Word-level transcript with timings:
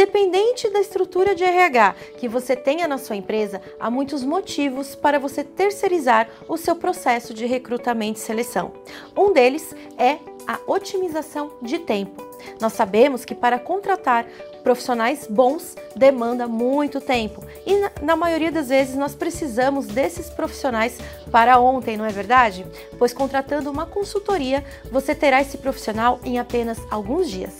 Independente 0.00 0.70
da 0.70 0.80
estrutura 0.80 1.34
de 1.34 1.44
RH 1.44 1.94
que 2.16 2.26
você 2.26 2.56
tenha 2.56 2.88
na 2.88 2.96
sua 2.96 3.16
empresa, 3.16 3.60
há 3.78 3.90
muitos 3.90 4.24
motivos 4.24 4.94
para 4.94 5.18
você 5.18 5.44
terceirizar 5.44 6.26
o 6.48 6.56
seu 6.56 6.74
processo 6.74 7.34
de 7.34 7.44
recrutamento 7.44 8.18
e 8.18 8.22
seleção. 8.22 8.72
Um 9.14 9.30
deles 9.30 9.74
é 9.98 10.16
a 10.46 10.58
otimização 10.66 11.52
de 11.60 11.80
tempo. 11.80 12.26
Nós 12.58 12.72
sabemos 12.72 13.26
que 13.26 13.34
para 13.34 13.58
contratar 13.58 14.26
profissionais 14.62 15.26
bons 15.28 15.76
demanda 15.96 16.46
muito 16.46 17.00
tempo 17.00 17.44
e 17.66 18.04
na 18.04 18.16
maioria 18.16 18.52
das 18.52 18.68
vezes 18.68 18.94
nós 18.94 19.14
precisamos 19.14 19.86
desses 19.86 20.30
profissionais 20.30 20.98
para 21.30 21.58
ontem, 21.58 21.96
não 21.96 22.04
é 22.04 22.10
verdade? 22.10 22.66
Pois 22.98 23.12
contratando 23.12 23.70
uma 23.70 23.86
consultoria, 23.86 24.64
você 24.90 25.14
terá 25.14 25.40
esse 25.40 25.58
profissional 25.58 26.20
em 26.24 26.38
apenas 26.38 26.78
alguns 26.90 27.30
dias. 27.30 27.56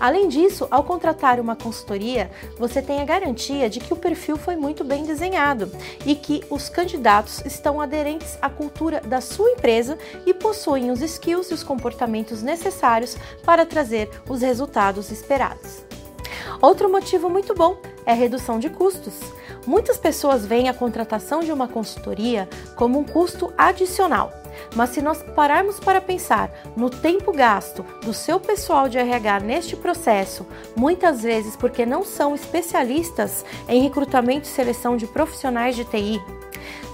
Além 0.00 0.28
disso, 0.28 0.66
ao 0.70 0.82
contratar 0.82 1.38
uma 1.38 1.54
consultoria, 1.54 2.30
você 2.58 2.80
tem 2.80 3.02
a 3.02 3.04
garantia 3.04 3.68
de 3.68 3.80
que 3.80 3.92
o 3.92 3.96
perfil 3.96 4.38
foi 4.38 4.56
muito 4.56 4.82
bem 4.82 5.04
desenhado 5.04 5.70
e 6.06 6.14
que 6.14 6.42
os 6.48 6.70
candidatos 6.70 7.44
estão 7.44 7.80
aderentes 7.80 8.38
à 8.40 8.48
cultura 8.48 9.00
da 9.02 9.20
sua 9.20 9.50
empresa 9.50 9.98
e 10.24 10.32
possuem 10.32 10.90
os 10.90 11.02
skills 11.02 11.50
e 11.50 11.54
os 11.54 11.62
comportamentos 11.62 12.42
necessários 12.42 13.16
para 13.44 13.66
trazer 13.66 14.08
os 14.26 14.40
resultados 14.40 15.10
esperados. 15.10 15.89
Outro 16.60 16.90
motivo 16.90 17.28
muito 17.28 17.54
bom 17.54 17.76
é 18.04 18.12
redução 18.12 18.58
de 18.58 18.68
custos. 18.68 19.14
Muitas 19.66 19.98
pessoas 19.98 20.46
veem 20.46 20.68
a 20.68 20.74
contratação 20.74 21.40
de 21.40 21.52
uma 21.52 21.68
consultoria 21.68 22.48
como 22.76 22.98
um 22.98 23.04
custo 23.04 23.52
adicional, 23.56 24.32
mas 24.74 24.90
se 24.90 25.02
nós 25.02 25.22
pararmos 25.34 25.78
para 25.78 26.00
pensar 26.00 26.50
no 26.76 26.88
tempo 26.88 27.32
gasto 27.32 27.84
do 28.02 28.14
seu 28.14 28.40
pessoal 28.40 28.88
de 28.88 28.98
RH 28.98 29.40
neste 29.40 29.76
processo, 29.76 30.46
muitas 30.74 31.22
vezes 31.22 31.56
porque 31.56 31.84
não 31.84 32.04
são 32.04 32.34
especialistas 32.34 33.44
em 33.68 33.82
recrutamento 33.82 34.46
e 34.46 34.50
seleção 34.50 34.96
de 34.96 35.06
profissionais 35.06 35.76
de 35.76 35.84
TI, 35.84 36.20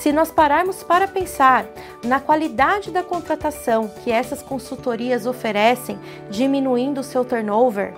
se 0.00 0.12
nós 0.12 0.30
pararmos 0.30 0.82
para 0.82 1.06
pensar 1.06 1.66
na 2.02 2.18
qualidade 2.18 2.90
da 2.90 3.02
contratação 3.02 3.86
que 4.02 4.10
essas 4.10 4.42
consultorias 4.42 5.26
oferecem, 5.26 5.98
diminuindo 6.30 7.02
o 7.02 7.04
seu 7.04 7.22
turnover, 7.22 7.92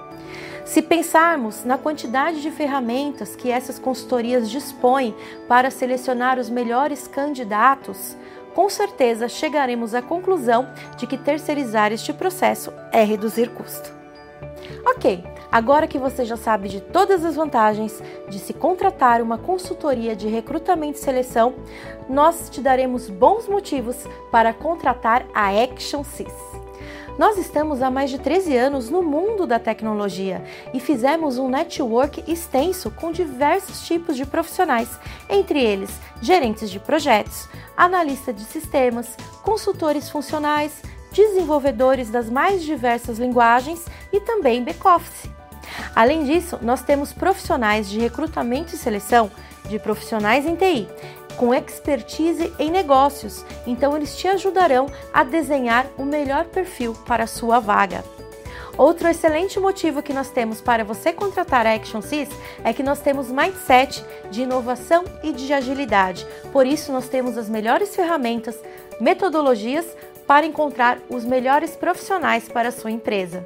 se 0.65 0.81
pensarmos 0.81 1.65
na 1.65 1.77
quantidade 1.77 2.41
de 2.41 2.51
ferramentas 2.51 3.35
que 3.35 3.51
essas 3.51 3.79
consultorias 3.79 4.51
dispõem 4.51 5.15
para 5.49 5.71
selecionar 5.71 6.39
os 6.39 6.49
melhores 6.49 7.07
candidatos, 7.07 8.17
com 8.55 8.69
certeza 8.69 9.29
chegaremos 9.29 9.95
à 9.95 10.03
conclusão 10.03 10.69
de 10.97 11.07
que 11.07 11.17
terceirizar 11.17 11.93
este 11.93 12.13
processo 12.13 12.73
é 12.93 13.03
reduzir 13.03 13.51
custo. 13.51 13.93
Ok, 14.85 15.25
agora 15.51 15.87
que 15.87 15.99
você 15.99 16.25
já 16.25 16.37
sabe 16.37 16.69
de 16.69 16.81
todas 16.81 17.25
as 17.25 17.35
vantagens 17.35 18.03
de 18.29 18.39
se 18.39 18.53
contratar 18.53 19.23
uma 19.23 19.39
consultoria 19.39 20.15
de 20.15 20.29
recrutamento 20.29 20.99
e 20.99 21.03
seleção, 21.03 21.55
nós 22.09 22.49
te 22.51 22.61
daremos 22.61 23.09
bons 23.09 23.49
motivos 23.49 23.97
para 24.31 24.53
contratar 24.53 25.27
a 25.35 25.49
Action 25.49 26.05
Sys. 26.05 26.62
Nós 27.19 27.37
estamos 27.37 27.83
há 27.83 27.91
mais 27.91 28.11
de 28.11 28.19
13 28.19 28.57
anos 28.57 28.89
no 28.89 29.03
mundo 29.03 29.47
da 29.47 29.59
tecnologia 29.59 30.43
e 30.73 30.81
fizemos 30.81 31.37
um 31.37 31.49
network 31.49 32.25
extenso 32.27 32.91
com 32.91 33.13
diversos 33.13 33.87
tipos 33.87 34.17
de 34.17 34.25
profissionais, 34.25 34.89
entre 35.29 35.63
eles 35.63 35.91
gerentes 36.23 36.71
de 36.71 36.81
projetos, 36.81 37.49
analistas 37.77 38.35
de 38.35 38.45
sistemas, 38.45 39.15
consultores 39.43 40.09
funcionais, 40.09 40.83
desenvolvedores 41.13 42.09
das 42.09 42.31
mais 42.31 42.63
diversas 42.63 43.19
linguagens 43.19 43.85
e 44.11 44.19
também 44.19 44.65
back-office. 44.65 45.31
Além 45.95 46.25
disso, 46.25 46.59
nós 46.63 46.83
temos 46.83 47.13
profissionais 47.13 47.91
de 47.91 47.99
recrutamento 47.99 48.75
e 48.75 48.79
seleção 48.79 49.31
de 49.69 49.79
profissionais 49.79 50.47
em 50.47 50.57
TI 50.57 50.89
com 51.43 51.53
expertise 51.53 52.53
em 52.57 52.71
negócios, 52.71 53.45
então 53.67 53.97
eles 53.97 54.17
te 54.17 54.29
ajudarão 54.29 54.87
a 55.13 55.25
desenhar 55.25 55.89
o 55.99 56.05
melhor 56.05 56.45
perfil 56.45 56.95
para 57.05 57.25
a 57.25 57.27
sua 57.27 57.59
vaga. 57.59 58.05
Outro 58.79 59.09
excelente 59.09 59.59
motivo 59.59 60.05
que 60.05 60.13
nós 60.13 60.31
temos 60.31 60.61
para 60.61 60.85
você 60.85 61.13
contratar 61.13 61.67
a 61.67 61.75
ActionSys 61.75 62.29
é 62.63 62.73
que 62.73 62.85
nós 62.85 63.01
temos 63.01 63.29
mindset 63.29 64.05
de 64.31 64.43
inovação 64.43 65.03
e 65.21 65.33
de 65.33 65.53
agilidade. 65.53 66.25
Por 66.53 66.65
isso, 66.65 66.93
nós 66.93 67.09
temos 67.09 67.37
as 67.37 67.49
melhores 67.49 67.97
ferramentas, 67.97 68.57
metodologias 69.01 69.97
para 70.25 70.47
encontrar 70.47 71.01
os 71.11 71.25
melhores 71.25 71.75
profissionais 71.75 72.49
para 72.49 72.69
a 72.69 72.73
sua 72.73 72.93
empresa. 72.93 73.43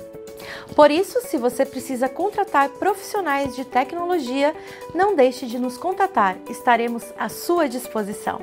Por 0.75 0.91
isso, 0.91 1.21
se 1.23 1.39
você 1.39 1.65
precisa 1.65 2.09
contratar 2.09 2.69
profissionais 2.71 3.55
de 3.55 3.65
tecnologia, 3.65 4.55
não 4.95 5.15
deixe 5.15 5.47
de 5.47 5.59
nos 5.59 5.77
contatar, 5.79 6.37
estaremos 6.51 7.05
à 7.19 7.29
sua 7.29 7.69
disposição. 7.69 8.41